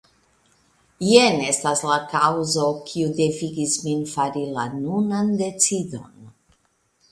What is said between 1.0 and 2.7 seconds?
Jen estas la kaŭzo,